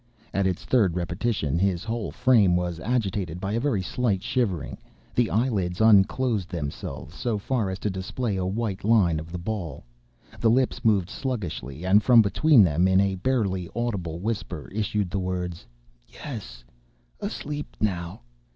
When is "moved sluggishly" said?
10.83-11.85